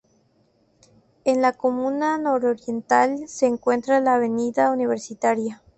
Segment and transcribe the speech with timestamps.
[1.25, 5.61] En la comuna nororiental se encuentra la Avenida Universitaria.